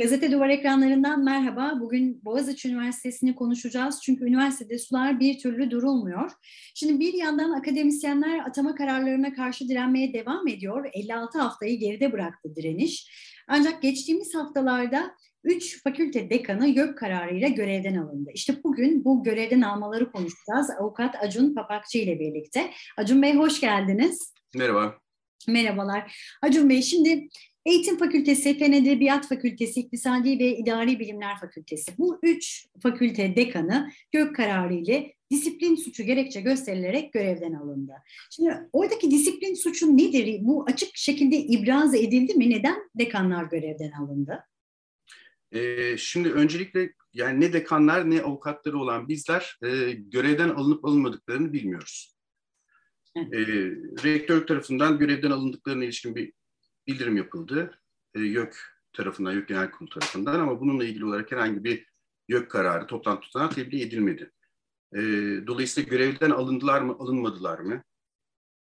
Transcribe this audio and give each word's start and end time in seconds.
Gazete 0.00 0.32
Duvar 0.32 0.48
ekranlarından 0.48 1.24
merhaba. 1.24 1.72
Bugün 1.80 2.24
Boğaziçi 2.24 2.68
Üniversitesi'ni 2.68 3.34
konuşacağız. 3.34 4.00
Çünkü 4.02 4.24
üniversitede 4.24 4.78
sular 4.78 5.20
bir 5.20 5.38
türlü 5.38 5.70
durulmuyor. 5.70 6.30
Şimdi 6.74 7.00
bir 7.00 7.14
yandan 7.14 7.50
akademisyenler 7.50 8.38
atama 8.38 8.74
kararlarına 8.74 9.32
karşı 9.32 9.68
direnmeye 9.68 10.12
devam 10.12 10.48
ediyor. 10.48 10.90
56 10.92 11.38
haftayı 11.38 11.78
geride 11.78 12.12
bıraktı 12.12 12.56
direniş. 12.56 13.10
Ancak 13.48 13.82
geçtiğimiz 13.82 14.34
haftalarda 14.34 15.14
3 15.44 15.82
fakülte 15.82 16.30
dekanı 16.30 16.68
YÖK 16.68 16.98
kararıyla 16.98 17.48
görevden 17.48 17.96
alındı. 17.96 18.30
İşte 18.34 18.54
bugün 18.64 19.04
bu 19.04 19.24
görevden 19.24 19.60
almaları 19.60 20.12
konuşacağız. 20.12 20.70
Avukat 20.80 21.14
Acun 21.22 21.54
Papakçı 21.54 21.98
ile 21.98 22.20
birlikte. 22.20 22.70
Acun 22.96 23.22
Bey 23.22 23.34
hoş 23.34 23.60
geldiniz. 23.60 24.34
Merhaba. 24.54 24.94
Merhabalar. 25.48 26.16
Acun 26.42 26.68
Bey 26.68 26.82
şimdi 26.82 27.28
Eğitim 27.66 27.98
Fakültesi, 27.98 28.58
Fen 28.58 28.72
Edebiyat 28.72 29.28
Fakültesi, 29.28 29.80
İktisadi 29.80 30.38
ve 30.38 30.56
İdari 30.56 30.98
Bilimler 30.98 31.38
Fakültesi. 31.40 31.92
Bu 31.98 32.18
üç 32.22 32.66
fakülte 32.82 33.36
dekanı 33.36 33.90
gök 34.12 34.36
kararı 34.36 34.74
ile 34.74 35.14
disiplin 35.30 35.76
suçu 35.76 36.02
gerekçe 36.02 36.40
gösterilerek 36.40 37.12
görevden 37.12 37.52
alındı. 37.52 37.92
Şimdi 38.30 38.68
oradaki 38.72 39.10
disiplin 39.10 39.54
suçu 39.54 39.96
nedir? 39.96 40.38
Bu 40.40 40.64
açık 40.68 40.88
şekilde 40.94 41.36
ibraz 41.36 41.94
edildi 41.94 42.34
mi? 42.34 42.50
Neden 42.50 42.90
dekanlar 42.94 43.44
görevden 43.44 43.90
alındı? 43.90 44.44
Ee, 45.52 45.96
şimdi 45.96 46.32
öncelikle 46.32 46.92
yani 47.12 47.40
ne 47.40 47.52
dekanlar 47.52 48.10
ne 48.10 48.22
avukatları 48.22 48.78
olan 48.78 49.08
bizler 49.08 49.58
e, 49.62 49.92
görevden 49.92 50.48
alınıp 50.48 50.84
alınmadıklarını 50.84 51.52
bilmiyoruz. 51.52 52.16
Evet. 53.16 53.34
E, 53.34 53.46
rektör 54.04 54.46
tarafından 54.46 54.98
görevden 54.98 55.30
alındıklarına 55.30 55.84
ilişkin 55.84 56.14
bir 56.14 56.32
bildirim 56.86 57.16
yapıldı. 57.16 57.80
E, 58.14 58.20
YÖK 58.20 58.56
tarafından, 58.92 59.32
YÖK 59.32 59.48
Genel 59.48 59.70
Kurulu 59.70 59.90
tarafından 59.90 60.40
ama 60.40 60.60
bununla 60.60 60.84
ilgili 60.84 61.04
olarak 61.04 61.32
herhangi 61.32 61.64
bir 61.64 61.86
YÖK 62.28 62.50
kararı, 62.50 62.86
toplantı 62.86 63.20
tutanağı 63.20 63.50
tebliğ 63.50 63.82
edilmedi. 63.82 64.32
E, 64.94 65.00
dolayısıyla 65.46 65.90
görevden 65.90 66.30
alındılar 66.30 66.80
mı, 66.80 66.96
alınmadılar 66.98 67.58
mı? 67.58 67.82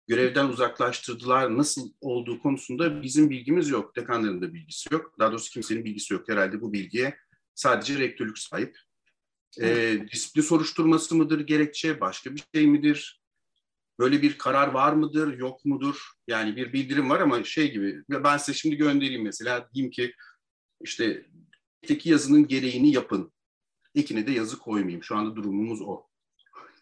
Görevden 0.08 0.48
uzaklaştırdılar, 0.48 1.56
nasıl 1.56 1.92
olduğu 2.00 2.38
konusunda 2.38 3.02
bizim 3.02 3.30
bilgimiz 3.30 3.68
yok. 3.68 3.96
Dekanların 3.96 4.42
da 4.42 4.54
bilgisi 4.54 4.94
yok. 4.94 5.18
Daha 5.18 5.30
doğrusu 5.32 5.50
kimsenin 5.50 5.84
bilgisi 5.84 6.14
yok. 6.14 6.28
Herhalde 6.28 6.60
bu 6.60 6.72
bilgiye 6.72 7.16
sadece 7.54 7.98
rektörlük 7.98 8.38
sahip. 8.38 8.78
E, 9.60 9.98
disiplin 10.12 10.42
soruşturması 10.42 11.14
mıdır 11.16 11.40
gerekçe, 11.40 12.00
başka 12.00 12.34
bir 12.34 12.42
şey 12.54 12.66
midir? 12.66 13.22
Böyle 13.98 14.22
bir 14.22 14.38
karar 14.38 14.68
var 14.68 14.92
mıdır, 14.92 15.38
yok 15.38 15.64
mudur? 15.64 16.10
Yani 16.26 16.56
bir 16.56 16.72
bildirim 16.72 17.10
var 17.10 17.20
ama 17.20 17.44
şey 17.44 17.72
gibi, 17.72 18.02
ben 18.10 18.36
size 18.36 18.58
şimdi 18.58 18.76
göndereyim 18.76 19.22
mesela, 19.22 19.68
diyeyim 19.74 19.90
ki 19.90 20.14
işte 20.80 21.26
teki 21.82 22.10
yazının 22.10 22.46
gereğini 22.46 22.92
yapın. 22.92 23.32
İkine 23.94 24.26
de 24.26 24.32
yazı 24.32 24.58
koymayayım. 24.58 25.02
Şu 25.02 25.16
anda 25.16 25.36
durumumuz 25.36 25.80
o. 25.82 26.06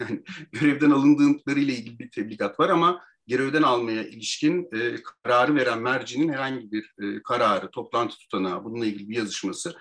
Yani 0.01 0.23
görevden 0.53 0.91
alındıklarıyla 0.91 1.75
ilgili 1.75 1.99
bir 1.99 2.11
tebligat 2.11 2.61
var 2.61 2.69
ama 2.69 3.05
görevden 3.27 3.63
almaya 3.63 4.09
ilişkin 4.09 4.69
e, 4.73 4.97
kararı 5.23 5.55
veren 5.55 5.83
mercinin 5.83 6.33
herhangi 6.33 6.73
bir 6.73 6.95
e, 7.03 7.23
kararı, 7.23 7.71
toplantı 7.71 8.17
tutanağı, 8.19 8.65
bununla 8.65 8.87
ilgili 8.87 9.09
bir 9.09 9.17
yazışması 9.17 9.77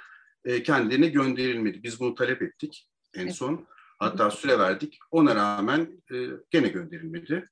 e, 0.45 0.64
kendilerine 0.64 1.08
gönderilmedi. 1.08 1.84
Biz 1.84 2.00
bunu 2.00 2.16
talep 2.16 2.42
ettik 2.42 2.90
en 3.14 3.30
son. 3.30 3.68
Hatta 4.04 4.32
süre 4.32 4.59
verdik. 4.59 5.00
Ona 5.12 5.36
rağmen 5.36 6.04
e, 6.14 6.16
gene 6.52 6.68
gönderilmedi. 6.68 7.50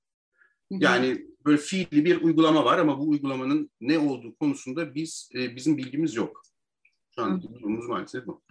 Yani 0.69 1.25
böyle 1.45 1.57
fiili 1.57 2.05
bir 2.05 2.21
uygulama 2.21 2.65
var 2.65 2.77
ama 2.77 2.99
bu 2.99 3.09
uygulamanın 3.09 3.71
ne 3.81 3.99
olduğu 3.99 4.35
konusunda 4.35 4.95
biz 4.95 5.29
e, 5.35 5.55
bizim 5.55 5.77
bilgimiz 5.77 6.15
yok. 6.15 6.41
Şu 7.15 7.21
an 7.21 7.41
durumumuz 7.41 7.87
maalesef 7.87 8.27
bu. 8.27 8.41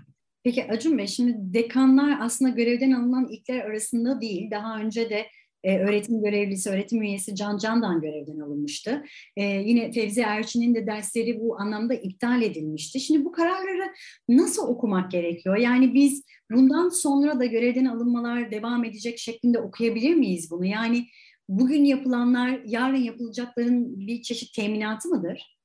Peki 0.44 0.65
Acun 0.65 0.99
Bey, 0.99 1.06
şimdi 1.06 1.34
dekanlar 1.37 2.19
aslında 2.21 2.50
görevden 2.50 2.91
alınan 2.91 3.28
ilkler 3.28 3.61
arasında 3.61 4.21
değil. 4.21 4.50
Daha 4.50 4.81
önce 4.81 5.11
de 5.11 5.27
e, 5.65 5.78
öğretim 5.78 6.22
görevlisi, 6.22 6.71
öğretim 6.71 7.03
üyesi 7.03 7.37
Can 7.37 7.59
Can'dan 7.59 8.00
görevden 8.00 8.38
alınmıştı. 8.38 9.04
E, 9.37 9.44
yine 9.44 9.93
Fevzi 9.93 10.21
Erçin'in 10.21 10.75
de 10.75 10.87
dersleri 10.87 11.41
bu 11.41 11.60
anlamda 11.60 11.94
iptal 11.94 12.43
edilmişti. 12.43 13.00
Şimdi 13.00 13.25
bu 13.25 13.32
kararları 13.32 13.93
nasıl 14.28 14.69
okumak 14.69 15.10
gerekiyor? 15.10 15.56
Yani 15.56 15.94
biz 15.94 16.25
bundan 16.50 16.88
sonra 16.88 17.41
da 17.41 17.44
görevden 17.44 17.84
alınmalar 17.84 18.50
devam 18.50 18.84
edecek 18.84 19.19
şeklinde 19.19 19.59
okuyabilir 19.59 20.15
miyiz 20.15 20.50
bunu? 20.50 20.65
Yani 20.65 21.06
bugün 21.49 21.84
yapılanlar 21.84 22.60
yarın 22.65 22.97
yapılacakların 22.97 24.06
bir 24.06 24.22
çeşit 24.22 24.54
teminatı 24.54 25.09
mıdır? 25.09 25.60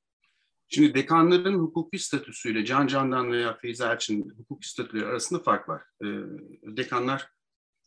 Şimdi 0.68 0.94
dekanların 0.94 1.58
hukuki 1.58 1.98
statüsüyle 1.98 2.64
Can 2.64 2.86
Can'dan 2.86 3.32
veya 3.32 3.56
Feyzi 3.56 3.84
Erçin 3.84 4.32
hukuki 4.38 4.68
statüleri 4.68 5.06
arasında 5.06 5.42
fark 5.42 5.68
var. 5.68 5.82
Ee, 6.02 6.06
dekanlar 6.76 7.28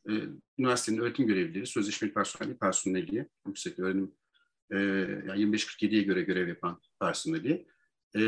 e, 0.09 0.13
üniversitenin 0.57 1.01
öğretim 1.01 1.27
görevlileri, 1.27 1.67
sözleşmeli 1.67 2.13
personeli, 2.13 2.57
personeli, 2.57 3.27
yüksek 3.47 3.79
öğrenim 3.79 4.11
e, 4.71 4.77
yani 5.27 5.41
25-47'ye 5.41 6.03
göre 6.03 6.21
görev 6.21 6.47
yapan 6.47 6.81
personeli. 7.01 7.65
E, 8.15 8.21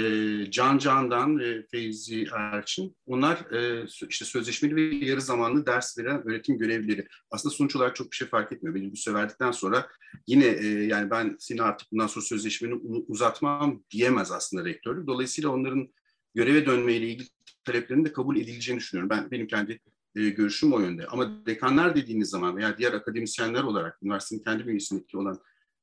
Can 0.52 0.78
Can'dan 0.78 1.40
ve 1.40 1.66
Feyzi 1.72 2.28
Erçin, 2.34 2.96
onlar 3.06 3.52
e, 3.52 3.86
işte 4.10 4.26
sözleşmeli 4.26 4.76
ve 4.76 5.06
yarı 5.06 5.22
zamanlı 5.22 5.66
ders 5.66 5.98
veren 5.98 6.28
öğretim 6.28 6.58
görevlileri. 6.58 7.08
Aslında 7.32 7.56
sonuç 7.56 7.76
olarak 7.76 7.96
çok 7.96 8.12
bir 8.12 8.16
şey 8.16 8.28
fark 8.28 8.52
etmiyor. 8.52 8.96
Süre 8.96 9.14
verdikten 9.14 9.52
sonra 9.52 9.88
yine 10.28 10.46
yani 10.66 11.10
ben 11.10 11.36
seni 11.40 11.62
artık 11.62 11.92
bundan 11.92 12.08
sonra 12.08 12.26
sözleşmeni 12.26 12.74
uzatmam 13.08 13.84
diyemez 13.92 14.32
aslında 14.32 14.66
rektörlük. 14.66 15.08
Dolayısıyla 15.08 15.50
onların 15.50 15.90
göreve 16.36 16.66
dönmeyle 16.66 17.08
ilgili 17.08 17.28
taleplerinin 17.64 18.06
de 18.06 18.14
kabul 18.14 18.38
edileceğini 18.38 18.80
düşünüyorum. 18.80 19.10
Ben 19.10 19.32
benim 19.32 19.48
kendi 19.48 19.80
e, 20.16 20.30
görüşüm 20.30 20.74
o 20.74 20.80
yönde. 20.80 21.08
Ama 21.08 21.46
dekanlar 21.46 21.96
dediğiniz 21.96 22.30
zaman 22.30 22.58
veya 22.58 22.78
diğer 22.78 22.94
akademisyenler 22.94 23.64
olarak 23.64 24.04
üniversitenin 24.04 24.44
kendi 24.44 24.68
bünyesindeki 24.68 25.18
olan 25.18 25.40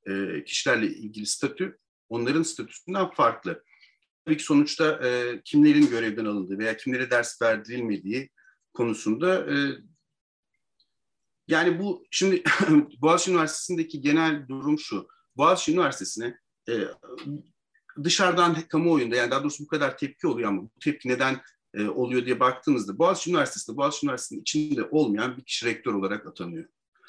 e, 0.06 0.44
kişilerle 0.44 0.87
ilgili 0.87 1.27
statü 1.27 1.78
onların 2.09 2.43
statüsünden 2.43 3.11
farklı. 3.11 3.65
Tabii 4.25 4.37
ki 4.37 4.44
sonuçta 4.44 5.06
e, 5.06 5.41
kimlerin 5.44 5.87
görevden 5.87 6.25
alındığı 6.25 6.59
veya 6.59 6.77
kimlere 6.77 7.11
ders 7.11 7.43
verdirilmediği 7.43 8.31
konusunda 8.72 9.55
e, 9.55 9.56
yani 11.49 11.78
bu 11.78 12.06
şimdi 12.11 12.43
Boğaziçi 13.00 13.31
Üniversitesi'ndeki 13.31 14.00
genel 14.00 14.49
durum 14.49 14.78
şu. 14.78 15.09
Boğaziçi 15.37 15.72
Üniversitesi'ne 15.72 16.38
e, 16.69 16.75
dışarıdan 18.05 18.55
kamuoyunda 18.69 19.17
yani 19.17 19.31
daha 19.31 19.43
doğrusu 19.43 19.65
bu 19.65 19.69
kadar 19.69 19.99
tepki 19.99 20.27
oluyor 20.27 20.49
ama 20.49 20.62
bu 20.62 20.71
tepki 20.84 21.09
neden 21.09 21.41
e, 21.75 21.89
oluyor 21.89 22.27
diye 22.27 22.41
baktığınızda 22.41 22.99
Boğaziçi 22.99 23.31
Üniversitesi'nde 23.31 23.77
Boğaziçi 23.77 24.06
Üniversitesi'nin 24.06 24.41
içinde 24.41 24.84
olmayan 24.84 25.37
bir 25.37 25.45
kişi 25.45 25.67
rektör 25.67 25.95
olarak 25.95 26.27
atanıyor. 26.27 26.65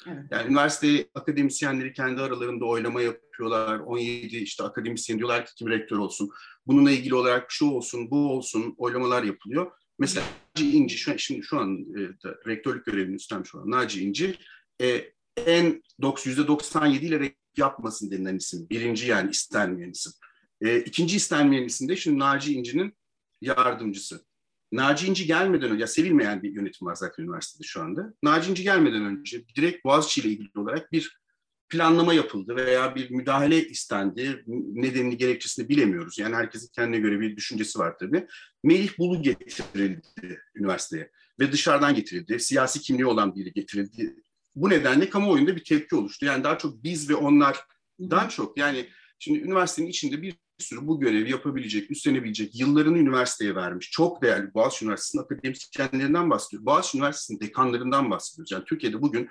Evet. 0.06 0.24
Yani 0.30 0.48
üniversite 0.50 1.08
akademisyenleri 1.14 1.92
kendi 1.92 2.22
aralarında 2.22 2.64
oylama 2.64 3.02
yapıyorlar. 3.02 3.78
17 3.78 4.36
işte 4.36 4.62
akademisyen 4.64 5.18
diyorlar 5.18 5.46
ki 5.46 5.54
kim 5.54 5.68
rektör 5.68 5.98
olsun. 5.98 6.30
Bununla 6.66 6.90
ilgili 6.90 7.14
olarak 7.14 7.46
şu 7.48 7.66
olsun, 7.66 8.10
bu 8.10 8.32
olsun 8.32 8.74
oylamalar 8.78 9.22
yapılıyor. 9.22 9.72
Mesela 9.98 10.26
Naci 10.56 10.70
İnci, 10.70 10.98
şu, 10.98 11.18
şimdi 11.18 11.42
şu 11.42 11.58
an 11.58 11.78
e, 11.78 12.00
rektörlük 12.46 12.86
görevini 12.86 13.14
üstlenmiş 13.14 13.54
olan 13.54 13.70
Naci 13.70 14.04
İnci 14.04 14.36
e, 14.82 15.12
en 15.46 15.82
%97 16.02 16.98
ile 16.98 17.34
yapmasın 17.56 18.10
denilen 18.10 18.36
isim. 18.36 18.66
Birinci 18.70 19.06
yani 19.06 19.30
istenmeyen 19.30 19.90
isim. 19.90 20.12
E, 20.60 20.80
ikinci 20.80 21.16
istenmeyen 21.16 21.64
isim 21.64 21.88
de 21.88 21.96
şimdi 21.96 22.18
Naci 22.18 22.54
İnci'nin 22.54 22.94
yardımcısı. 23.40 24.24
Naci 24.72 25.06
İnci 25.06 25.26
gelmeden 25.26 25.70
önce, 25.70 25.80
ya 25.80 25.86
sevilmeyen 25.86 26.42
bir 26.42 26.52
yönetim 26.52 26.86
var 26.86 26.94
zaten 26.94 27.22
üniversitede 27.22 27.62
şu 27.62 27.82
anda. 27.82 28.14
Naci 28.22 28.50
İnci 28.50 28.62
gelmeden 28.62 29.04
önce 29.04 29.44
direkt 29.56 29.84
Boğaziçi 29.84 30.20
ile 30.20 30.28
ilgili 30.28 30.50
olarak 30.54 30.92
bir 30.92 31.20
planlama 31.68 32.14
yapıldı 32.14 32.56
veya 32.56 32.94
bir 32.94 33.10
müdahale 33.10 33.68
istendi. 33.68 34.44
Nedenini, 34.46 35.16
gerekçesini 35.16 35.68
bilemiyoruz. 35.68 36.18
Yani 36.18 36.36
herkesin 36.36 36.70
kendine 36.74 36.98
göre 36.98 37.20
bir 37.20 37.36
düşüncesi 37.36 37.78
var 37.78 37.98
tabii. 37.98 38.26
Melih 38.64 38.98
Bulu 38.98 39.22
getirildi 39.22 40.40
üniversiteye 40.54 41.10
ve 41.40 41.52
dışarıdan 41.52 41.94
getirildi. 41.94 42.40
Siyasi 42.40 42.80
kimliği 42.80 43.06
olan 43.06 43.34
biri 43.34 43.52
getirildi. 43.52 44.16
Bu 44.54 44.70
nedenle 44.70 45.10
kamuoyunda 45.10 45.56
bir 45.56 45.64
tepki 45.64 45.96
oluştu. 45.96 46.26
Yani 46.26 46.44
daha 46.44 46.58
çok 46.58 46.84
biz 46.84 47.10
ve 47.10 47.14
onlar 47.14 47.56
daha 48.00 48.28
çok 48.28 48.58
yani 48.58 48.88
şimdi 49.18 49.38
üniversitenin 49.38 49.88
içinde 49.88 50.22
bir 50.22 50.34
sürü 50.60 50.86
bu 50.86 51.00
görevi 51.00 51.30
yapabilecek, 51.30 51.90
üstlenebilecek, 51.90 52.60
yıllarını 52.60 52.98
üniversiteye 52.98 53.54
vermiş, 53.54 53.90
çok 53.90 54.22
değerli 54.22 54.54
Boğaziçi 54.54 54.84
Üniversitesi'nin 54.84 55.22
akademisyenlerinden 55.22 56.30
bahsediyoruz. 56.30 56.66
Boğaziçi 56.66 56.98
Üniversitesi'nin 56.98 57.40
dekanlarından 57.40 58.10
bahsediyoruz. 58.10 58.52
Yani 58.52 58.64
Türkiye'de 58.64 59.02
bugün 59.02 59.28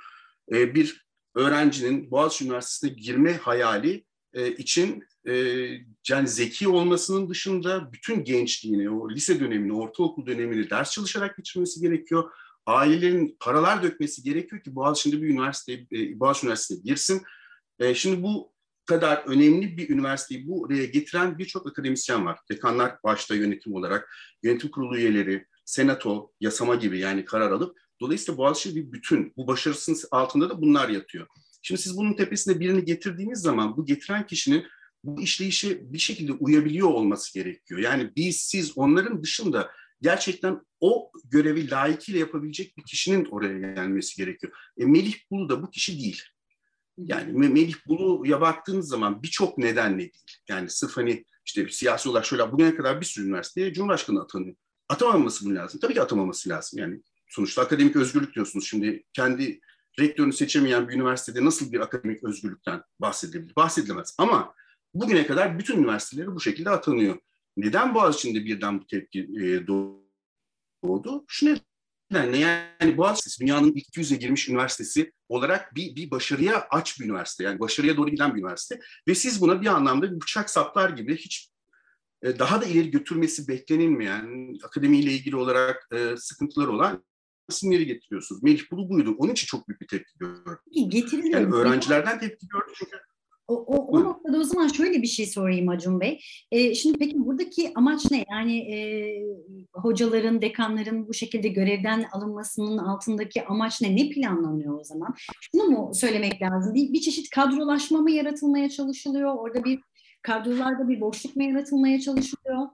e, 0.52 0.76
bir 0.76 1.06
öğrencinin 1.36 2.12
Boğaziçi 2.12 2.46
Üniversitesi'ne 2.46 3.00
girme 3.02 3.34
hayali 3.38 4.06
e, 4.34 4.52
için 4.52 5.04
e, 5.28 5.34
yani 6.10 6.28
zeki 6.28 6.68
olmasının 6.68 7.30
dışında 7.30 7.94
bütün 7.94 8.24
gençliğini, 8.24 8.90
o 8.90 9.10
lise 9.10 9.40
dönemini, 9.40 9.74
ortaokul 9.74 10.26
dönemini 10.26 10.70
ders 10.70 10.92
çalışarak 10.92 11.38
geçirmesi 11.38 11.82
gerekiyor. 11.82 12.32
Ailelerin 12.66 13.38
paralar 13.40 13.84
dökmesi 13.84 14.24
gerekiyor 14.24 14.64
ki 14.64 14.76
Boğaziçi'nde 14.76 15.22
bir 15.22 15.30
üniversite, 15.30 15.74
e, 15.74 16.20
Boğaziçi 16.20 16.46
Üniversitesi'ne 16.46 16.84
girsin. 16.84 17.22
E, 17.80 17.96
şimdi 17.96 18.24
bu 18.24 18.52
kadar 18.90 19.18
önemli 19.18 19.78
bir 19.78 19.90
üniversiteyi 19.90 20.48
buraya 20.48 20.86
getiren 20.86 21.38
birçok 21.38 21.68
akademisyen 21.68 22.26
var. 22.26 22.40
Dekanlar 22.52 22.96
başta 23.04 23.36
yönetim 23.36 23.74
olarak, 23.74 24.10
yönetim 24.44 24.72
kurulu 24.72 24.98
üyeleri, 24.98 25.46
senato, 25.66 26.32
yasama 26.40 26.76
gibi 26.76 27.00
yani 27.00 27.26
karar 27.26 27.52
alıp 27.52 27.78
dolayısıyla 28.02 28.38
Boğaziçi 28.38 28.76
bir 28.76 28.92
bütün. 28.92 29.34
Bu 29.38 29.48
başarısının 29.48 29.98
altında 30.12 30.50
da 30.50 30.62
bunlar 30.62 30.90
yatıyor. 30.90 31.28
Şimdi 31.62 31.82
siz 31.82 31.98
bunun 31.98 32.14
tepesine 32.14 32.60
birini 32.60 32.86
getirdiğiniz 32.86 33.40
zaman 33.40 33.78
bu 33.78 33.86
getiren 33.86 34.28
kişinin 34.28 34.66
bu 35.04 35.22
işleyişe 35.22 35.94
bir 35.94 35.98
şekilde 35.98 36.32
uyabiliyor 36.32 36.88
olması 36.88 37.34
gerekiyor. 37.34 37.80
Yani 37.80 38.12
biz, 38.16 38.38
siz 38.38 38.78
onların 38.78 39.24
dışında 39.24 39.72
gerçekten 40.02 40.62
o 40.80 41.12
görevi 41.26 41.72
layıkıyla 41.72 42.20
yapabilecek 42.20 42.78
bir 42.78 42.84
kişinin 42.84 43.26
oraya 43.26 43.74
gelmesi 43.74 44.18
gerekiyor. 44.18 44.54
E, 44.78 44.86
Melih 44.86 45.16
Bulu 45.32 45.50
da 45.50 45.64
bu 45.64 45.70
kişi 45.70 46.00
değil. 46.00 46.24
Yani 47.04 47.50
Melih 47.50 47.76
Bulu'ya 47.88 48.42
baktığınız 48.42 48.88
zaman 48.88 49.24
birçok 49.24 49.58
nedenle 49.58 49.98
değil. 49.98 50.12
Yani 50.50 50.70
sırf 50.70 50.98
hani 50.98 51.26
işte 51.46 51.68
siyasi 51.70 52.10
olarak 52.10 52.26
şöyle 52.26 52.52
bugüne 52.52 52.76
kadar 52.76 53.02
bir 53.02 53.06
sürü 53.06 53.26
üniversiteye 53.26 53.74
Cumhurbaşkanı 53.74 54.22
atanıyor. 54.22 54.56
Atamaması 54.90 55.48
mı 55.48 55.56
lazım? 55.56 55.80
Tabii 55.80 55.94
ki 55.94 56.02
atamaması 56.02 56.50
lazım. 56.50 56.80
Yani 56.80 57.02
sonuçta 57.28 57.62
akademik 57.62 57.96
özgürlük 57.96 58.36
diyorsunuz. 58.36 58.68
Şimdi 58.68 59.04
kendi 59.14 59.60
rektörünü 60.00 60.34
seçemeyen 60.34 60.90
bir 60.90 60.94
üniversitede 60.94 61.46
nasıl 61.46 61.72
bir 61.72 61.80
akademik 61.80 62.24
özgürlükten 62.24 62.84
bahsedebilir? 63.00 63.56
Bahsedilemez. 63.56 64.16
Ama 64.18 64.54
bugüne 64.94 65.28
kadar 65.28 65.60
bütün 65.60 65.78
üniversiteleri 65.78 66.36
bu 66.36 66.40
şekilde 66.40 66.70
atanıyor. 66.70 67.18
Neden 67.58 67.96
Boğaziçi'nde 67.96 68.46
birden 68.46 68.80
bu 68.80 68.88
tepki 68.88 69.20
e, 69.20 69.68
doğdu? 69.68 71.26
Şu 71.28 71.46
nedenle 72.12 72.38
yani 72.38 72.98
Boğaziçi 72.98 73.40
dünyanın 73.40 73.74
ilk 73.76 73.88
200'e 73.88 74.18
girmiş 74.18 74.50
üniversitesi 74.50 75.14
olarak 75.30 75.76
bir, 75.76 75.96
bir 75.96 76.12
başarıya 76.12 76.68
aç 76.70 77.00
bir 77.00 77.06
üniversite. 77.06 77.44
Yani 77.44 77.60
başarıya 77.60 77.98
doğru 77.98 78.10
giden 78.10 78.36
bir 78.36 78.40
üniversite. 78.40 78.80
Ve 79.08 79.16
siz 79.16 79.42
buna 79.42 79.62
bir 79.62 79.68
anlamda 79.68 80.12
bir 80.12 80.22
bıçak 80.22 80.50
saplar 80.50 80.90
gibi 80.90 81.18
hiç 81.18 81.50
e, 82.24 82.40
daha 82.40 82.62
da 82.62 82.66
ileri 82.66 82.92
götürmesi 82.92 83.48
beklenilmeyen, 83.48 84.58
akademiyle 84.64 85.12
ilgili 85.12 85.36
olarak 85.36 85.88
e, 85.94 86.18
sıkıntıları 86.18 86.72
olan 86.72 87.04
isimleri 87.50 87.86
getiriyorsunuz. 87.86 88.44
Melih 88.44 88.72
Bulu 88.72 88.90
buydu. 88.90 89.16
Onun 89.18 89.32
için 89.32 89.48
çok 89.48 89.68
büyük 89.68 89.82
bir 89.82 89.88
tepki 89.88 90.18
gördü. 90.20 90.60
Getiriliyor. 90.90 91.42
Yani 91.42 91.56
öğrencilerden 91.56 92.20
tepki 92.20 92.48
gördü 92.48 92.72
çünkü 92.76 92.98
o, 93.50 93.56
o, 93.56 93.98
o 93.98 94.04
noktada 94.04 94.38
o 94.38 94.44
zaman 94.44 94.68
şöyle 94.68 95.02
bir 95.02 95.08
şey 95.08 95.26
sorayım 95.26 95.70
Acun 95.70 96.00
Bey. 96.00 96.20
E, 96.52 96.76
şimdi 96.76 96.98
peki 96.98 97.26
buradaki 97.26 97.72
amaç 97.76 98.12
ne? 98.12 98.26
Yani 98.32 98.58
e, 98.58 98.78
hocaların, 99.74 100.42
dekanların 100.42 101.08
bu 101.08 101.14
şekilde 101.14 101.48
görevden 101.48 102.06
alınmasının 102.12 102.78
altındaki 102.78 103.46
amaç 103.46 103.82
ne? 103.82 103.96
Ne 103.96 104.10
planlanıyor 104.10 104.80
o 104.80 104.84
zaman? 104.84 105.16
Şunu 105.42 105.64
mu 105.64 105.92
söylemek 105.94 106.42
lazım? 106.42 106.74
Bir, 106.74 106.94
bir 106.94 107.02
çeşit 107.02 107.30
kadrolaşma 107.30 108.02
mı 108.02 108.12
yaratılmaya 108.12 108.70
çalışılıyor? 108.70 109.36
Orada 109.36 109.64
bir 109.64 109.80
kadrolarda 110.22 110.88
bir 110.88 111.02
boşluk 111.02 111.36
mu 111.36 111.44
yaratılmaya 111.44 112.00
çalışılıyor? 112.00 112.68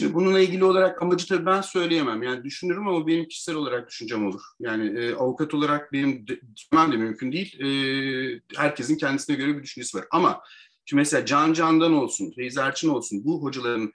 Şimdi 0.00 0.14
bununla 0.14 0.40
ilgili 0.40 0.64
olarak 0.64 1.02
amacı 1.02 1.26
tabii 1.26 1.46
ben 1.46 1.60
söyleyemem. 1.60 2.22
Yani 2.22 2.44
düşünürüm 2.44 2.88
ama 2.88 3.06
benim 3.06 3.28
kişisel 3.28 3.54
olarak 3.54 3.88
düşüncem 3.88 4.26
olur. 4.26 4.40
Yani 4.60 4.98
e, 4.98 5.14
avukat 5.14 5.54
olarak 5.54 5.92
benim 5.92 6.26
de, 6.28 6.40
de 6.72 6.96
mümkün 6.96 7.32
değil. 7.32 7.60
E, 7.60 7.68
herkesin 8.56 8.96
kendisine 8.96 9.36
göre 9.36 9.56
bir 9.56 9.62
düşüncesi 9.62 9.98
var. 9.98 10.04
Ama 10.10 10.40
şimdi 10.84 11.00
mesela 11.00 11.26
Can 11.26 11.52
Can'dan 11.52 11.92
olsun, 11.92 12.32
Feyz 12.36 12.56
Erçin 12.56 12.88
olsun 12.88 13.24
bu 13.24 13.42
hocaların 13.42 13.92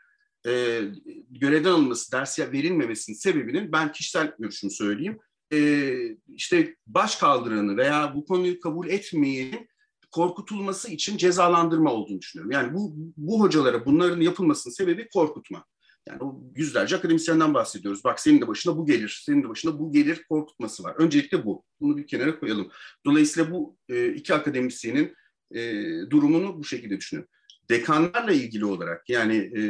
e, 0.48 0.81
görevden 1.30 1.72
alınması, 1.72 2.12
ders 2.12 2.40
verilmemesinin 2.40 3.18
sebebinin 3.18 3.72
ben 3.72 3.92
kişisel 3.92 4.36
görüşümü 4.40 4.72
söyleyeyim. 4.72 5.19
E, 5.54 5.92
işte 6.28 6.75
baş 6.88 7.16
kaldıranı 7.16 7.78
veya 7.78 8.16
bu 8.16 8.25
konuyu 8.25 8.60
kabul 8.60 8.88
etmeyenin 8.88 9.69
korkutulması 10.12 10.92
için 10.92 11.18
cezalandırma 11.18 11.92
olduğunu 11.92 12.22
düşünüyorum. 12.22 12.52
Yani 12.52 12.74
bu, 12.74 12.94
bu 13.18 13.42
hocalara 13.42 13.86
bunların 13.86 14.22
yapılmasının 14.22 14.74
sebebi 14.74 15.10
korkutma. 15.10 15.66
Yani 16.10 16.24
o 16.24 16.42
yüzlerce 16.56 16.96
akademisyenden 16.96 17.54
bahsediyoruz. 17.54 18.04
Bak 18.04 18.19
senin 18.19 18.42
de 18.42 18.48
başına 18.48 18.78
bu 18.78 18.86
gelir, 18.86 19.22
senin 19.25 19.44
de 19.44 19.50
başına 19.50 19.80
bu 19.80 19.92
gelir 19.92 20.24
korkutması 20.30 20.84
var. 20.84 20.96
Öncelikle 20.98 21.46
bu. 21.46 21.66
Bunu 21.81 21.98
bir 21.98 22.07
kenara 22.07 22.40
koyalım. 22.40 22.72
Dolayısıyla 23.06 23.52
bu 23.52 23.78
e, 23.90 24.07
iki 24.07 24.34
akademisyenin 24.34 25.16
e, 25.52 25.62
durumunu 26.10 26.57
bu 26.60 26.63
şekilde 26.63 26.98
düşünüyorum. 26.98 27.31
Dekanlarla 27.69 28.31
ilgili 28.31 28.66
olarak 28.66 29.10
yani 29.10 29.36
e, 29.36 29.62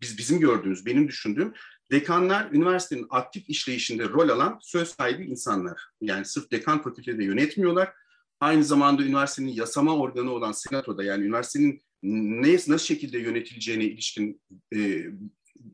biz 0.00 0.18
bizim 0.18 0.40
gördüğümüz, 0.40 0.86
benim 0.86 1.08
düşündüğüm 1.08 1.52
dekanlar 1.90 2.52
üniversitenin 2.52 3.06
aktif 3.10 3.50
işleyişinde 3.50 4.08
rol 4.08 4.28
alan 4.28 4.58
söz 4.62 4.88
sahibi 4.88 5.24
insanlar. 5.24 5.80
Yani 6.00 6.24
sırf 6.24 6.50
dekan 6.50 6.82
fakültede 6.82 7.24
yönetmiyorlar. 7.24 7.92
Aynı 8.40 8.64
zamanda 8.64 9.02
üniversitenin 9.02 9.52
yasama 9.52 9.96
organı 9.96 10.30
olan 10.30 10.52
senatoda 10.52 11.04
yani 11.04 11.24
üniversitenin 11.24 11.82
ne, 12.02 12.54
nasıl 12.54 12.78
şekilde 12.78 13.18
yönetileceğine 13.18 13.84
ilişkin 13.84 14.40
e, 14.74 15.04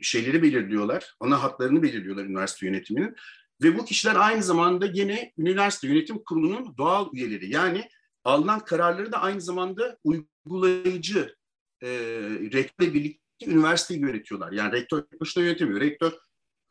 şeyleri 0.01 0.43
belirliyorlar, 0.43 1.15
ana 1.21 1.43
hatlarını 1.43 1.83
belirliyorlar 1.83 2.25
üniversite 2.25 2.67
yönetiminin. 2.67 3.15
Ve 3.63 3.79
bu 3.79 3.85
kişiler 3.85 4.17
aynı 4.17 4.43
zamanda 4.43 4.87
yine 4.87 5.33
üniversite 5.39 5.89
yönetim 5.89 6.19
kurulunun 6.25 6.77
doğal 6.79 7.09
üyeleri. 7.15 7.51
Yani 7.51 7.89
alınan 8.25 8.61
kararları 8.61 9.13
da 9.13 9.23
aynı 9.23 9.41
zamanda 9.41 9.99
uygulayıcı 10.05 11.37
e, 11.83 11.89
rektörle 12.53 12.95
birlikte 12.95 13.47
üniversiteyi 13.47 14.01
yönetiyorlar. 14.01 14.53
Yani 14.53 14.73
rektör 14.73 15.05
başına 15.21 15.45
yönetemiyor. 15.45 15.81
Rektör 15.81 16.13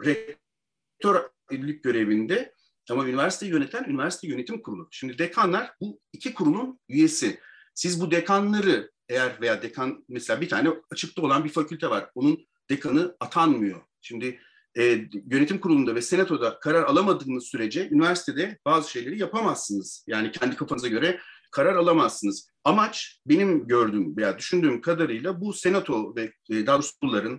rektörlük 0.06 1.83
görevinde 1.83 2.53
ama 2.91 3.07
üniversiteyi 3.07 3.51
yöneten 3.51 3.83
üniversite 3.83 4.27
yönetim 4.27 4.62
kurulu. 4.62 4.88
Şimdi 4.91 5.17
dekanlar 5.17 5.71
bu 5.81 6.00
iki 6.13 6.33
kurulun 6.33 6.79
üyesi. 6.89 7.39
Siz 7.73 8.01
bu 8.01 8.12
dekanları 8.12 8.91
eğer 9.09 9.41
veya 9.41 9.62
dekan 9.62 10.06
mesela 10.09 10.41
bir 10.41 10.50
tane 10.50 10.69
açıkta 10.91 11.21
olan 11.21 11.44
bir 11.44 11.50
fakülte 11.50 11.89
var. 11.89 12.09
Onun 12.15 12.47
dekanı 12.69 13.15
atanmıyor. 13.19 13.81
Şimdi 14.01 14.39
e, 14.77 15.07
yönetim 15.31 15.59
kurulunda 15.59 15.95
ve 15.95 16.01
senatoda 16.01 16.59
karar 16.59 16.83
alamadığınız 16.83 17.44
sürece 17.44 17.89
üniversitede 17.89 18.57
bazı 18.65 18.91
şeyleri 18.91 19.19
yapamazsınız. 19.19 20.06
Yani 20.07 20.31
kendi 20.31 20.56
kafanıza 20.56 20.88
göre 20.88 21.19
karar 21.51 21.75
alamazsınız. 21.75 22.50
Amaç 22.63 23.19
benim 23.25 23.67
gördüğüm 23.67 24.17
veya 24.17 24.38
düşündüğüm 24.38 24.81
kadarıyla 24.81 25.41
bu 25.41 25.53
senato 25.53 26.15
ve 26.15 26.33
e, 26.50 26.65
daha 26.65 26.79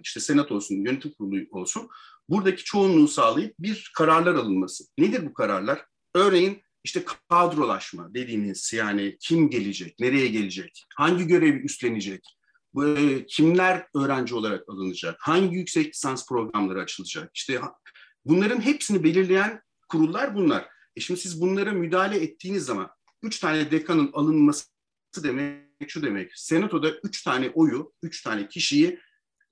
işte 0.04 0.20
senato 0.20 0.54
olsun, 0.54 0.74
yönetim 0.74 1.12
kurulu 1.12 1.36
olsun 1.50 1.88
buradaki 2.28 2.64
çoğunluğu 2.64 3.08
sağlayıp 3.08 3.54
bir 3.58 3.90
kararlar 3.96 4.34
alınması. 4.34 4.84
Nedir 4.98 5.26
bu 5.26 5.34
kararlar? 5.34 5.84
Örneğin 6.14 6.62
işte 6.84 7.04
kadrolaşma 7.28 8.14
dediğimiz 8.14 8.72
yani 8.72 9.16
kim 9.20 9.50
gelecek, 9.50 10.00
nereye 10.00 10.26
gelecek, 10.26 10.84
hangi 10.96 11.26
görevi 11.26 11.58
üstlenecek, 11.58 12.36
e, 12.84 13.26
kimler 13.26 13.86
öğrenci 13.94 14.34
olarak 14.34 14.68
alınacak, 14.68 15.16
hangi 15.20 15.56
yüksek 15.56 15.94
lisans 15.94 16.28
programları 16.28 16.80
açılacak, 16.80 17.30
işte 17.34 17.60
bunların 18.24 18.60
hepsini 18.60 19.04
belirleyen 19.04 19.62
kurullar 19.88 20.34
bunlar. 20.34 20.68
E 20.96 21.00
şimdi 21.00 21.20
siz 21.20 21.40
bunlara 21.40 21.72
müdahale 21.72 22.22
ettiğiniz 22.22 22.64
zaman 22.64 22.90
üç 23.22 23.38
tane 23.38 23.70
dekanın 23.70 24.10
alınması 24.12 24.66
demek 25.22 25.66
şu 25.88 26.02
demek. 26.02 26.30
Senatoda 26.34 26.90
üç 26.90 27.22
tane 27.22 27.50
oyu, 27.54 27.92
üç 28.02 28.22
tane 28.22 28.48
kişiyi 28.48 29.00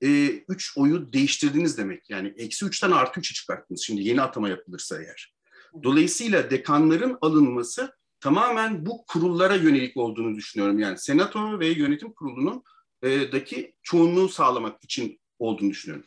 e, 0.02 0.26
üç 0.26 0.78
oyu 0.78 1.12
değiştirdiniz 1.12 1.78
demek. 1.78 2.10
Yani 2.10 2.34
eksi 2.36 2.66
üçten 2.66 2.90
artı 2.90 3.20
üçü 3.20 3.34
çıkarttınız. 3.34 3.80
Şimdi 3.80 4.02
yeni 4.02 4.22
atama 4.22 4.48
yapılırsa 4.48 5.02
eğer. 5.02 5.34
Dolayısıyla 5.82 6.50
dekanların 6.50 7.18
alınması 7.20 7.92
tamamen 8.20 8.86
bu 8.86 9.04
kurullara 9.06 9.54
yönelik 9.54 9.96
olduğunu 9.96 10.36
düşünüyorum. 10.36 10.78
Yani 10.78 10.98
senato 10.98 11.60
ve 11.60 11.68
yönetim 11.68 12.12
kurulunun 12.12 12.62
daki 13.32 13.74
çoğunluğu 13.82 14.28
sağlamak 14.28 14.84
için 14.84 15.20
olduğunu 15.38 15.70
düşünüyorum. 15.70 16.06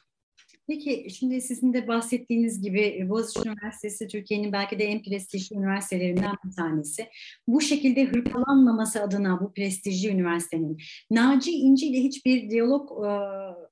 Peki 0.68 1.08
şimdi 1.10 1.42
sizin 1.42 1.74
de 1.74 1.88
bahsettiğiniz 1.88 2.62
gibi 2.62 2.98
e, 3.00 3.10
Boğaziçi 3.10 3.50
Üniversitesi 3.50 4.08
Türkiye'nin 4.08 4.52
belki 4.52 4.80
de 4.80 4.84
en 4.84 5.04
prestijli 5.04 5.56
üniversitelerinden 5.56 6.36
bir 6.46 6.56
tanesi. 6.56 7.08
Bu 7.48 7.62
şekilde 7.62 8.06
hırpalanmaması 8.06 9.04
adına 9.04 9.42
bu 9.42 9.54
prestijli 9.54 10.10
üniversitenin 10.10 10.78
Naci 11.12 11.52
İnci 11.52 11.88
ile 11.88 12.04
hiçbir 12.04 12.50
diyalog 12.50 13.06
e, 13.06 13.10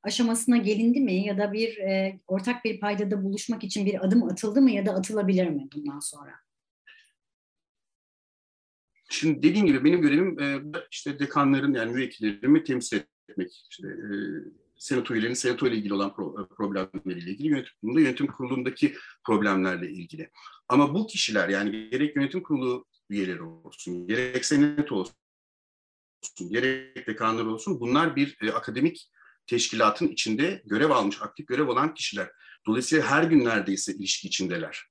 aşamasına 0.03 0.57
gelindi 0.57 0.99
mi 0.99 1.25
ya 1.25 1.37
da 1.37 1.53
bir 1.53 1.77
e, 1.77 2.19
ortak 2.27 2.65
bir 2.65 2.79
paydada 2.79 3.23
buluşmak 3.23 3.63
için 3.63 3.85
bir 3.85 4.05
adım 4.05 4.23
atıldı 4.23 4.61
mı 4.61 4.71
ya 4.71 4.85
da 4.85 4.91
atılabilir 4.91 5.47
mi 5.47 5.67
bundan 5.75 5.99
sonra? 5.99 6.31
Şimdi 9.09 9.43
dediğim 9.43 9.67
gibi 9.67 9.83
benim 9.83 10.01
görevim 10.01 10.39
e, 10.39 10.61
işte 10.91 11.19
dekanların 11.19 11.73
yani 11.73 11.91
müvekkillerimi 11.91 12.63
temsil 12.63 12.99
etmek. 13.29 13.67
İşte 13.71 13.87
e, 13.87 14.15
senato 14.77 15.13
üyelerinin 15.13 15.35
senato 15.35 15.67
ile 15.67 15.75
ilgili 15.75 15.93
olan 15.93 16.15
pro, 16.15 16.47
problemleriyle 16.47 17.31
ilgili, 17.31 17.47
yönetim 17.47 17.73
kurulunda 17.81 18.01
yönetim 18.01 18.27
kurulundaki 18.27 18.95
problemlerle 19.25 19.91
ilgili. 19.91 20.29
Ama 20.69 20.93
bu 20.93 21.07
kişiler 21.07 21.49
yani 21.49 21.89
gerek 21.89 22.15
yönetim 22.15 22.43
kurulu 22.43 22.85
üyeleri 23.09 23.41
olsun, 23.41 24.07
gerek 24.07 24.45
senato 24.45 24.95
olsun, 24.95 25.15
gerek 26.49 27.07
dekanlar 27.07 27.45
olsun 27.45 27.79
bunlar 27.79 28.15
bir 28.15 28.37
e, 28.41 28.51
akademik 28.51 29.11
teşkilatın 29.47 30.07
içinde 30.07 30.61
görev 30.65 30.89
almış, 30.89 31.21
aktif 31.21 31.47
görev 31.47 31.67
alan 31.67 31.93
kişiler. 31.93 32.31
Dolayısıyla 32.67 33.05
her 33.05 33.23
gün 33.23 33.45
neredeyse 33.45 33.93
ilişki 33.93 34.27
içindeler. 34.27 34.85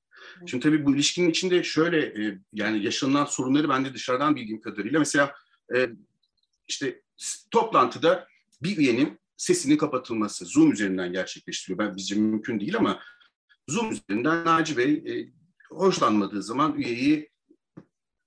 Şimdi 0.47 0.63
tabii 0.63 0.87
bu 0.87 0.95
ilişkinin 0.95 1.31
içinde 1.31 1.63
şöyle 1.63 1.99
e, 1.99 2.39
yani 2.53 2.85
yaşanılan 2.85 3.25
sorunları 3.25 3.69
ben 3.69 3.85
de 3.85 3.95
dışarıdan 3.95 4.37
bildiğim 4.37 4.61
kadarıyla 4.61 4.99
mesela 4.99 5.35
e, 5.75 5.91
işte 6.69 7.03
toplantıda 7.51 8.29
bir 8.63 8.77
üyenin 8.77 9.21
sesinin 9.37 9.77
kapatılması 9.77 10.45
Zoom 10.45 10.73
üzerinden 10.73 11.13
gerçekleştiriyor. 11.13 11.79
Ben 11.79 11.97
bizce 11.97 12.15
mümkün 12.15 12.61
değil 12.61 12.77
ama 12.77 13.01
Zoom 13.69 13.91
üzerinden 13.91 14.45
Naci 14.45 14.77
Bey 14.77 14.93
e, 14.93 15.33
hoşlanmadığı 15.71 16.43
zaman 16.43 16.75
üyeyi 16.75 17.31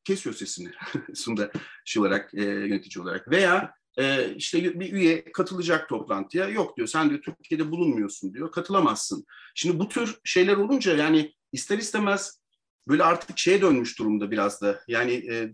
kesiyor 0.04 0.36
sesini 0.36 0.72
sunda 1.14 1.52
şey 1.86 2.02
olarak 2.02 2.34
e, 2.34 2.44
yönetici 2.44 3.04
olarak 3.04 3.32
veya 3.32 3.74
e, 3.98 4.36
işte 4.36 4.80
bir 4.80 4.94
üye 4.94 5.32
katılacak 5.32 5.90
toplantıya 5.90 6.50
yok 6.50 6.78
diyor 6.78 6.88
sen 6.88 7.10
diyor 7.10 7.22
Türkiye'de 7.22 7.72
bulunmuyorsun 7.72 8.34
diyor 8.34 8.52
katılamazsın. 8.52 9.26
Şimdi 9.56 9.80
bu 9.80 9.90
tür 9.90 10.20
şeyler 10.24 10.58
olunca 10.58 10.96
yani 10.96 11.34
ister 11.52 11.78
istemez 11.78 12.42
böyle 12.88 13.04
artık 13.04 13.40
şeye 13.40 13.62
dönmüş 13.62 14.00
durumda 14.00 14.32
biraz 14.32 14.62
da 14.62 14.82
yani 14.88 15.14
e, 15.14 15.54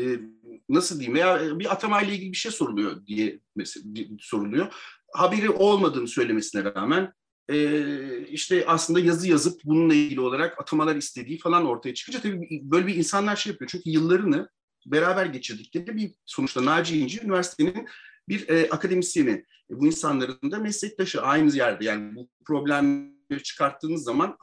nasıl 0.68 0.98
diyeyim 0.98 1.14
veya 1.14 1.58
bir 1.58 1.72
atamayla 1.72 2.14
ilgili 2.14 2.32
bir 2.32 2.36
şey 2.36 2.52
soruluyor 2.52 3.06
diye 3.06 3.40
mesela, 3.56 3.86
soruluyor. 4.20 4.72
Haberi 5.12 5.50
olmadığını 5.50 6.08
söylemesine 6.08 6.64
rağmen 6.64 7.12
e, 7.50 8.26
işte 8.26 8.64
aslında 8.66 9.00
yazı 9.00 9.28
yazıp 9.28 9.60
bununla 9.64 9.94
ilgili 9.94 10.20
olarak 10.20 10.60
atamalar 10.60 10.96
istediği 10.96 11.38
falan 11.38 11.66
ortaya 11.66 11.94
çıkınca 11.94 12.20
tabii 12.20 12.60
böyle 12.62 12.86
bir 12.86 12.94
insanlar 12.94 13.36
şey 13.36 13.52
yapıyor. 13.52 13.70
Çünkü 13.72 13.90
yıllarını 13.90 14.48
beraber 14.86 15.26
geçirdikleri 15.26 15.96
bir 15.96 16.14
sonuçta 16.26 16.64
Naci 16.64 17.00
İnci 17.00 17.22
üniversitenin 17.24 17.88
bir 18.28 18.48
e, 18.48 18.70
akademisyeni. 18.70 19.44
E, 19.70 19.80
bu 19.80 19.86
insanların 19.86 20.50
da 20.50 20.58
meslektaşı 20.58 21.22
aynı 21.22 21.56
yerde. 21.56 21.84
Yani 21.84 22.14
bu 22.14 22.28
problemleri 22.46 23.19
çıkarttığınız 23.38 24.02
zaman 24.02 24.36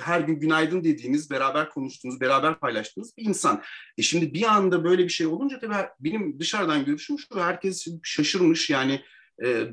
her 0.00 0.20
gün 0.20 0.40
günaydın 0.40 0.84
dediğiniz, 0.84 1.30
beraber 1.30 1.70
konuştuğunuz, 1.70 2.20
beraber 2.20 2.60
paylaştığınız 2.60 3.16
bir 3.16 3.24
insan. 3.24 3.62
E 3.98 4.02
şimdi 4.02 4.34
bir 4.34 4.42
anda 4.42 4.84
böyle 4.84 5.04
bir 5.04 5.08
şey 5.08 5.26
olunca 5.26 5.60
tabii 5.60 5.74
benim 6.00 6.40
dışarıdan 6.40 6.84
görüşüm 6.84 7.18
şu, 7.18 7.40
herkes 7.40 7.86
şaşırmış 8.02 8.70
yani 8.70 9.00
e, 9.44 9.66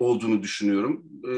olduğunu 0.00 0.42
düşünüyorum. 0.42 1.04
E, 1.24 1.32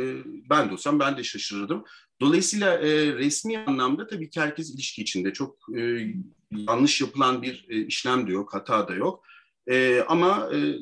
ben 0.51 0.69
de 0.69 0.73
olsam 0.73 1.01
ben 1.01 1.17
de 1.17 1.25
şaşırırdım. 1.25 1.85
Dolayısıyla 2.21 2.79
e, 2.79 3.13
resmi 3.13 3.59
anlamda 3.59 4.07
tabii 4.07 4.31
ki 4.31 4.41
herkes 4.41 4.75
ilişki 4.75 5.03
içinde. 5.03 5.33
Çok 5.33 5.59
e, 5.79 6.07
yanlış 6.51 7.01
yapılan 7.01 7.43
bir 7.43 7.67
e, 7.69 7.87
işlem 7.87 8.27
de 8.27 8.33
yok, 8.33 8.55
hata 8.55 8.89
da 8.89 8.95
yok. 8.95 9.25
E, 9.71 10.01
ama 10.09 10.51
e, 10.55 10.75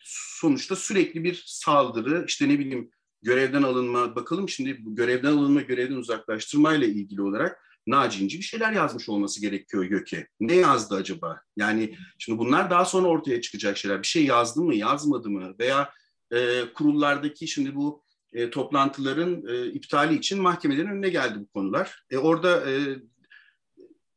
sonuçta 0.00 0.76
sürekli 0.76 1.24
bir 1.24 1.42
saldırı, 1.46 2.24
işte 2.28 2.48
ne 2.48 2.58
bileyim 2.58 2.90
görevden 3.22 3.62
alınma, 3.62 4.16
bakalım 4.16 4.48
şimdi 4.48 4.84
bu 4.84 4.96
görevden 4.96 5.32
alınma, 5.32 5.60
görevden 5.60 5.96
uzaklaştırma 5.96 6.74
ile 6.74 6.88
ilgili 6.88 7.22
olarak 7.22 7.68
Naci 7.88 8.38
bir 8.38 8.42
şeyler 8.42 8.72
yazmış 8.72 9.08
olması 9.08 9.40
gerekiyor 9.40 9.84
Göke. 9.84 10.28
Ne 10.40 10.54
yazdı 10.54 10.94
acaba? 10.94 11.40
Yani 11.56 11.94
şimdi 12.18 12.38
bunlar 12.38 12.70
daha 12.70 12.84
sonra 12.84 13.08
ortaya 13.08 13.40
çıkacak 13.40 13.76
şeyler. 13.76 14.02
Bir 14.02 14.06
şey 14.06 14.24
yazdı 14.24 14.62
mı, 14.62 14.74
yazmadı 14.74 15.30
mı? 15.30 15.54
Veya 15.60 15.92
e, 16.32 16.72
kurullardaki 16.74 17.48
şimdi 17.48 17.74
bu 17.74 18.02
e, 18.32 18.50
toplantıların 18.50 19.42
e, 19.48 19.66
iptali 19.66 20.14
için 20.14 20.42
mahkemelerin 20.42 20.90
önüne 20.90 21.08
geldi 21.08 21.40
bu 21.40 21.46
konular. 21.46 22.04
E, 22.10 22.18
orada 22.18 22.70
e, 22.70 22.96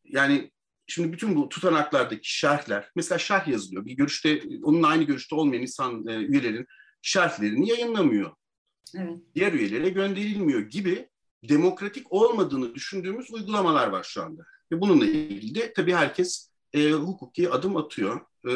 yani 0.03 0.51
şimdi 0.87 1.13
bütün 1.13 1.35
bu 1.35 1.49
tutanaklardaki 1.49 2.37
şerhler, 2.37 2.91
mesela 2.95 3.19
şerh 3.19 3.47
yazılıyor. 3.47 3.85
Bir 3.85 3.93
görüşte, 3.93 4.43
onunla 4.63 4.87
aynı 4.87 5.03
görüşte 5.03 5.35
olmayan 5.35 5.61
insan 5.61 6.07
e, 6.07 6.15
üyelerin 6.15 6.67
şerhlerini 7.01 7.69
yayınlamıyor. 7.69 8.31
Evet. 8.97 9.17
Diğer 9.35 9.53
üyelere 9.53 9.89
gönderilmiyor 9.89 10.59
gibi 10.61 11.09
demokratik 11.49 12.13
olmadığını 12.13 12.75
düşündüğümüz 12.75 13.31
uygulamalar 13.31 13.87
var 13.87 14.03
şu 14.03 14.23
anda. 14.23 14.43
Ve 14.71 14.81
bununla 14.81 15.05
ilgili 15.05 15.55
de 15.55 15.73
tabii 15.73 15.93
herkes 15.93 16.49
e, 16.73 16.91
hukuki 16.91 17.49
adım 17.49 17.77
atıyor. 17.77 18.21
E, 18.47 18.51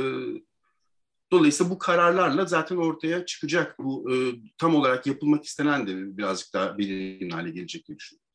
Dolayısıyla 1.31 1.71
bu 1.71 1.77
kararlarla 1.77 2.45
zaten 2.45 2.75
ortaya 2.75 3.25
çıkacak. 3.25 3.79
Bu 3.79 4.13
e, 4.13 4.15
tam 4.57 4.75
olarak 4.75 5.07
yapılmak 5.07 5.45
istenen 5.45 5.87
de 5.87 6.17
birazcık 6.17 6.53
daha 6.53 6.77
belirgin 6.77 7.29
hale 7.29 7.49
gelecek 7.49 7.87
diye 7.87 7.97
düşünüyorum. 7.97 8.25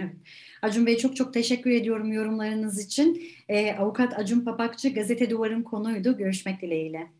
Evet. 0.00 0.16
Acun 0.62 0.86
Bey 0.86 0.96
çok 0.96 1.16
çok 1.16 1.34
teşekkür 1.34 1.70
ediyorum 1.70 2.12
yorumlarınız 2.12 2.84
için. 2.86 3.22
Ee, 3.48 3.72
Avukat 3.72 4.18
Acun 4.18 4.40
Papakçı 4.44 4.88
Gazete 4.88 5.30
Duvar'ın 5.30 5.62
konuydu. 5.62 6.16
Görüşmek 6.18 6.62
dileğiyle. 6.62 7.12